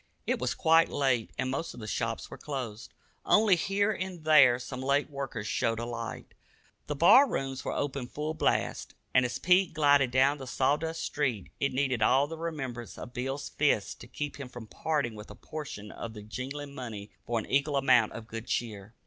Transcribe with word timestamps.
It 0.25 0.39
was 0.39 0.55
quite 0.55 0.89
late, 0.89 1.29
and 1.37 1.51
most 1.51 1.75
of 1.75 1.79
the 1.79 1.85
shops 1.85 2.31
were 2.31 2.37
closed. 2.39 2.91
Only 3.23 3.55
here 3.55 3.91
and 3.91 4.23
there 4.23 4.57
some 4.57 4.81
late 4.81 5.11
worker 5.11 5.43
showed 5.43 5.77
a 5.79 5.85
light. 5.85 6.33
The 6.87 6.95
bar 6.95 7.29
rooms 7.29 7.63
were 7.63 7.73
open 7.73 8.07
full 8.07 8.33
blast, 8.33 8.95
and 9.13 9.25
as 9.25 9.37
Pete 9.37 9.75
glided 9.75 10.09
down 10.09 10.39
the 10.39 10.47
sawdust 10.47 11.03
street 11.03 11.51
it 11.59 11.71
needed 11.71 12.01
all 12.01 12.25
the 12.25 12.39
remembrance 12.39 12.97
of 12.97 13.13
Bill's 13.13 13.49
fist 13.49 14.01
to 14.01 14.07
keep 14.07 14.37
him 14.37 14.49
from 14.49 14.65
parting 14.65 15.13
with 15.13 15.29
a 15.29 15.35
portion 15.35 15.91
of 15.91 16.15
the 16.15 16.23
jingling 16.23 16.73
money 16.73 17.11
for 17.27 17.37
an 17.37 17.45
equal 17.45 17.75
amount 17.77 18.13
of 18.13 18.25
good 18.25 18.47
cheer. 18.47 18.95